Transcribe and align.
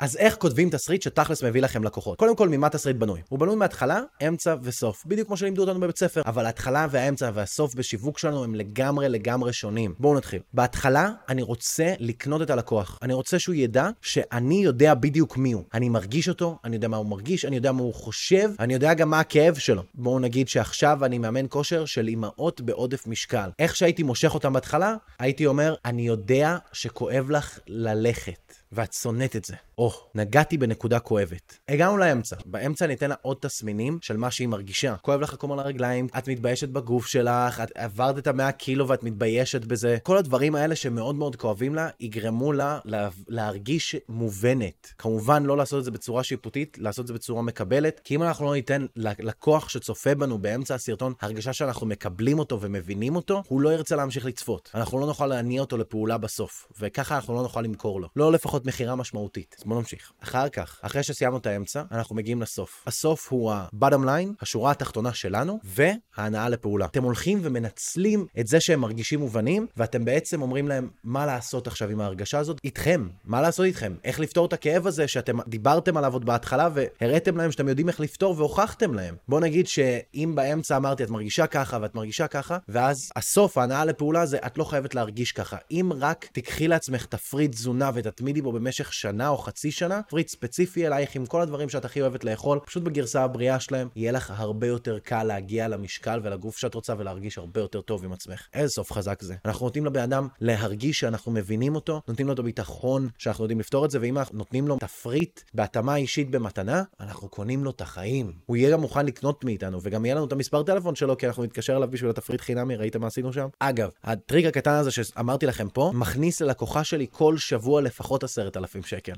אז 0.00 0.16
איך 0.16 0.36
כותבים 0.36 0.70
תסריט 0.70 1.02
שתכלס 1.02 1.42
מביא 1.42 1.62
לכם 1.62 1.84
לקוחות? 1.84 2.18
קודם 2.18 2.36
כל, 2.36 2.48
ממה 2.48 2.68
תסריט 2.68 2.96
בנוי? 2.96 3.20
הוא 3.28 3.38
בנוי 3.38 3.56
מהתחלה, 3.56 4.00
אמצע 4.28 4.54
וסוף. 4.62 5.06
בדיוק 5.06 5.26
כמו 5.26 5.36
שלימדו 5.36 5.62
אותנו 5.62 5.80
בבית 5.80 5.98
ספר. 5.98 6.22
אבל 6.26 6.46
ההתחלה 6.46 6.86
והאמצע 6.90 7.30
והסוף 7.34 7.74
בשיווק 7.74 8.18
שלנו 8.18 8.44
הם 8.44 8.54
לגמרי 8.54 9.08
לגמרי 9.08 9.52
שונים. 9.52 9.94
בואו 9.98 10.14
נתחיל. 10.14 10.40
בהתחלה, 10.54 11.10
אני 11.28 11.42
רוצה 11.42 11.94
לקנות 11.98 12.42
את 12.42 12.50
הלקוח. 12.50 12.98
אני 13.02 13.14
רוצה 13.14 13.38
שהוא 13.38 13.54
ידע 13.54 13.88
שאני 14.02 14.64
יודע 14.64 14.94
בדיוק 14.94 15.36
מי 15.36 15.52
הוא. 15.52 15.64
אני 15.74 15.88
מרגיש 15.88 16.28
אותו, 16.28 16.58
אני 16.64 16.76
יודע 16.76 16.88
מה 16.88 16.96
הוא 16.96 17.06
מרגיש, 17.06 17.44
אני 17.44 17.56
יודע 17.56 17.72
מה 17.72 17.82
הוא 17.82 17.94
חושב, 17.94 18.50
אני 18.58 18.74
יודע 18.74 18.94
גם 18.94 19.10
מה 19.10 19.20
הכאב 19.20 19.54
שלו. 19.54 19.82
בואו 19.94 20.18
נגיד 20.18 20.48
שעכשיו 20.48 21.04
אני 21.04 21.18
מאמן 21.18 21.46
כושר 21.48 21.84
של 21.84 22.08
אימהות 22.08 22.60
בעודף 22.60 23.06
משקל. 23.06 23.50
איך 23.58 23.76
שהייתי 23.76 24.02
מושך 24.02 24.34
אותם 24.34 24.52
בהתחלה, 24.52 24.94
הייתי 25.18 25.46
אומר, 25.46 25.74
אני 25.84 26.06
יודע 26.06 26.56
שכואב 26.72 27.30
לך 27.30 27.58
ללכת. 27.66 28.46
ואת 28.72 28.92
שונאת 28.92 29.36
את 29.36 29.44
זה. 29.44 29.54
או, 29.86 29.90
oh, 29.90 29.94
נגעתי 30.14 30.58
בנקודה 30.58 30.98
כואבת. 30.98 31.58
הגענו 31.68 31.96
לאמצע. 31.96 32.36
באמצע 32.46 32.86
ניתן 32.86 33.08
לה 33.08 33.14
עוד 33.22 33.36
תסמינים 33.40 33.98
של 34.02 34.16
מה 34.16 34.30
שהיא 34.30 34.48
מרגישה. 34.48 34.96
כואב 34.96 35.20
לך 35.20 35.32
הקום 35.32 35.52
על 35.52 35.58
הרגליים, 35.58 36.08
את 36.18 36.28
מתביישת 36.28 36.68
בגוף 36.68 37.06
שלך, 37.06 37.60
את 37.60 37.70
עברת 37.74 38.18
את 38.18 38.26
המאה 38.26 38.52
קילו 38.52 38.88
ואת 38.88 39.02
מתביישת 39.02 39.64
בזה. 39.64 39.98
כל 40.02 40.16
הדברים 40.16 40.54
האלה 40.54 40.76
שמאוד 40.76 41.14
מאוד 41.14 41.36
כואבים 41.36 41.74
לה, 41.74 41.88
יגרמו 42.00 42.52
לה 42.52 42.78
לה 42.84 43.08
להרגיש 43.28 43.96
מובנת. 44.08 44.92
כמובן, 44.98 45.42
לא 45.42 45.56
לעשות 45.56 45.78
את 45.78 45.84
זה 45.84 45.90
בצורה 45.90 46.22
שיפוטית, 46.22 46.78
לעשות 46.80 47.02
את 47.02 47.06
זה 47.06 47.14
בצורה 47.14 47.42
מקבלת, 47.42 48.00
כי 48.04 48.14
אם 48.14 48.22
אנחנו 48.22 48.46
לא 48.46 48.54
ניתן 48.54 48.86
לקוח 48.96 49.68
שצופה 49.68 50.14
בנו 50.14 50.38
באמצע 50.38 50.74
הסרטון 50.74 51.12
הרגשה 51.20 51.52
שאנחנו 51.52 51.86
מקבלים 51.86 52.38
אותו 52.38 52.60
ומבינים 52.60 53.16
אותו, 53.16 53.42
הוא 53.48 53.60
לא 53.60 53.72
ירצה 53.72 53.96
להמשיך 53.96 54.26
לצפות. 54.26 54.70
אנחנו 54.74 54.98
לא 54.98 55.06
נוכל 55.06 55.26
להניע 55.26 55.60
אותו 55.60 55.76
לפעולה 55.76 56.18
בסוף, 56.18 56.68
וככה 56.80 57.16
אנחנו 57.16 57.34
לא 57.34 57.42
נוכל 57.42 57.60
למכור 57.60 58.00
לו. 58.00 58.08
לא 58.16 58.32
לפחות 58.32 58.66
מכירה 58.66 58.96
משמעותית. 58.96 59.56
אז 59.58 59.64
בואו 59.76 59.82
נמשיך. 59.82 60.12
אחר 60.22 60.48
כך, 60.48 60.78
אחרי 60.82 61.02
שסיימנו 61.02 61.38
את 61.38 61.46
האמצע, 61.46 61.82
אנחנו 61.92 62.16
מגיעים 62.16 62.42
לסוף. 62.42 62.84
הסוף 62.86 63.32
הוא 63.32 63.52
ה-bottom 63.52 64.04
line, 64.06 64.28
השורה 64.40 64.70
התחתונה 64.70 65.14
שלנו, 65.14 65.58
וההנאה 65.64 66.48
לפעולה. 66.48 66.86
אתם 66.86 67.02
הולכים 67.02 67.40
ומנצלים 67.42 68.26
את 68.40 68.46
זה 68.46 68.60
שהם 68.60 68.80
מרגישים 68.80 69.20
מובנים, 69.20 69.66
ואתם 69.76 70.04
בעצם 70.04 70.42
אומרים 70.42 70.68
להם 70.68 70.88
מה 71.04 71.26
לעשות 71.26 71.66
עכשיו 71.66 71.90
עם 71.90 72.00
ההרגשה 72.00 72.38
הזאת 72.38 72.60
איתכם. 72.64 73.08
מה 73.24 73.40
לעשות 73.40 73.66
איתכם? 73.66 73.94
איך 74.04 74.20
לפתור 74.20 74.46
את 74.46 74.52
הכאב 74.52 74.86
הזה 74.86 75.08
שאתם 75.08 75.38
דיברתם 75.48 75.96
עליו 75.96 76.12
עוד 76.12 76.24
בהתחלה 76.24 76.68
והראיתם 76.74 77.36
להם 77.36 77.52
שאתם 77.52 77.68
יודעים 77.68 77.88
איך 77.88 78.00
לפתור 78.00 78.34
והוכחתם 78.38 78.94
להם. 78.94 79.16
בואו 79.28 79.40
נגיד 79.40 79.66
שאם 79.66 80.32
באמצע 80.34 80.76
אמרתי 80.76 81.02
את 81.02 81.10
מרגישה 81.10 81.46
ככה 81.46 81.78
ואת 81.82 81.94
מרגישה 81.94 82.26
ככה, 82.26 82.58
ואז 82.68 83.10
הסוף, 83.16 83.58
ההנאה 83.58 83.84
לפעולה 83.84 84.26
זה 84.26 84.38
את 84.46 84.58
לא 84.58 84.64
חייבת 84.64 84.94
להרגיש 84.94 85.32
ככה. 85.32 85.56
אם 85.70 85.90
רק 86.00 86.26
תיקחי 86.32 86.68
לעצמך 86.68 87.06
תפריט 87.06 87.52
תזונה 87.52 87.90
ותתמידי 87.94 88.42
בו 88.42 88.52
במשך 88.52 88.92
שנה 88.92 89.28
או 89.28 89.38
חצי 89.38 89.65
שנה, 89.70 90.00
פריט 90.08 90.28
ספציפי 90.28 90.86
אלייך 90.86 91.16
עם 91.16 91.26
כל 91.26 91.40
הדברים 91.40 91.68
שאת 91.68 91.84
הכי 91.84 92.00
אוהבת 92.00 92.24
לאכול, 92.24 92.58
פשוט 92.66 92.82
בגרסה 92.82 93.22
הבריאה 93.22 93.60
שלהם, 93.60 93.88
יהיה 93.96 94.12
לך 94.12 94.32
הרבה 94.36 94.66
יותר 94.66 94.98
קל 94.98 95.22
להגיע 95.22 95.68
למשקל 95.68 96.20
ולגוף 96.22 96.58
שאת 96.58 96.74
רוצה 96.74 96.94
ולהרגיש 96.98 97.38
הרבה 97.38 97.60
יותר 97.60 97.80
טוב 97.80 98.04
עם 98.04 98.12
עצמך. 98.12 98.46
איזה 98.54 98.72
סוף 98.72 98.92
חזק 98.92 99.22
זה. 99.22 99.34
אנחנו 99.44 99.66
נותנים 99.66 99.86
לבן 99.86 100.00
אדם 100.00 100.28
להרגיש 100.40 101.00
שאנחנו 101.00 101.32
מבינים 101.32 101.74
אותו, 101.74 102.02
נותנים 102.08 102.26
לו 102.26 102.32
את 102.32 102.38
הביטחון 102.38 103.08
שאנחנו 103.18 103.44
יודעים 103.44 103.60
לפתור 103.60 103.84
את 103.84 103.90
זה, 103.90 103.98
ואם 104.00 104.18
אנחנו 104.18 104.38
נותנים 104.38 104.68
לו 104.68 104.76
תפריט 104.78 105.40
בהתאמה 105.54 105.96
אישית 105.96 106.30
במתנה, 106.30 106.82
אנחנו 107.00 107.28
קונים 107.28 107.64
לו 107.64 107.70
את 107.70 107.80
החיים. 107.80 108.32
הוא 108.46 108.56
יהיה 108.56 108.70
גם 108.70 108.80
מוכן 108.80 109.06
לקנות 109.06 109.44
מאיתנו, 109.44 109.78
וגם 109.82 110.04
יהיה 110.04 110.14
לנו 110.14 110.24
את 110.24 110.32
המספר 110.32 110.62
טלפון 110.62 110.94
שלו, 110.94 111.16
כי 111.16 111.26
אנחנו 111.26 111.44
נתקשר 111.44 111.76
אליו 111.76 111.90
בשביל 111.90 112.10
התפריט 112.10 112.40
חינמי, 112.40 112.76
ראיתם 112.76 113.00
מה 113.00 113.06
עשינו 113.06 113.32
שם? 113.32 113.48
אגב, 113.58 113.90
הטריק 114.04 114.46
הקטן 114.46 114.70
הזה 114.70 114.90
שאמרתי 114.90 115.46
לכם 115.46 115.68
פה, 115.68 115.90
מכניס 115.94 116.40
ללקוחה 116.40 116.84
שלי 116.84 117.06
כל 117.10 117.38
שבוע 117.38 117.80
לפחות 117.80 118.24
עשרת 118.24 118.56
אלפים 118.56 118.82
שקל. 118.82 119.12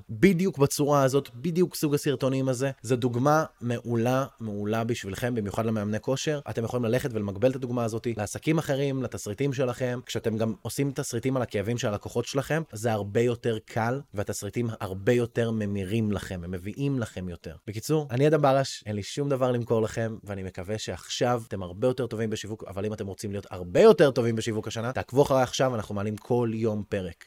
בצורה 0.59 1.03
הזאת, 1.03 1.31
בדיוק 1.35 1.75
סוג 1.75 1.95
הסרטונים 1.95 2.49
הזה. 2.49 2.71
זו 2.83 2.97
דוגמה 2.97 3.45
מעולה, 3.61 4.27
מעולה 4.41 4.85
בשבילכם, 4.85 5.35
במיוחד 5.35 5.67
למאמני 5.67 6.01
כושר. 6.01 6.41
אתם 6.51 6.65
יכולים 6.65 6.85
ללכת 6.85 7.11
ולמקבל 7.13 7.51
את 7.51 7.57
הדוגמה 7.57 7.85
הזאת 7.85 8.07
לעסקים 8.17 8.59
אחרים, 8.59 9.03
לתסריטים 9.03 9.53
שלכם. 9.53 10.01
כשאתם 10.07 10.37
גם 10.37 10.55
עושים 10.63 10.93
תסריטים 10.93 11.37
על 11.37 11.43
הכאבים 11.43 11.79
של 11.79 11.89
הלקוחות 11.89 12.25
שלכם, 12.25 12.63
זה 12.73 12.93
הרבה 12.93 13.21
יותר 13.21 13.59
קל, 13.65 14.01
והתסריטים 14.15 14.69
הרבה 14.81 15.13
יותר 15.13 15.51
ממירים 15.51 16.13
לכם, 16.13 16.41
הם 16.45 16.51
מביאים 16.51 16.99
לכם 16.99 17.29
יותר. 17.29 17.57
בקיצור, 17.67 18.07
אני 18.11 18.29
אדם 18.29 18.43
ברש, 18.43 18.83
אין 18.87 18.97
לי 18.97 19.03
שום 19.03 19.29
דבר 19.29 19.53
למכור 19.53 19.83
לכם, 19.83 20.17
ואני 20.25 20.43
מקווה 20.43 20.79
שעכשיו 20.79 21.43
אתם 21.49 21.63
הרבה 21.63 21.87
יותר 21.87 22.07
טובים 22.07 22.31
בשיווק, 22.31 22.65
אבל 22.65 22.85
אם 22.85 22.93
אתם 22.93 23.07
רוצים 23.07 23.31
להיות 23.33 23.47
הרבה 23.51 23.81
יותר 23.81 24.11
טובים 24.11 24.37
בשיווק 24.37 24.69
השנה, 24.69 24.93
תעקבו 24.93 25.23
אחריי 25.23 25.43
עכשיו, 25.43 25.75
אנחנו 25.75 25.95
מעלים 25.95 26.17
כל 26.17 26.51
יום 26.55 26.83
פרק. 26.89 27.15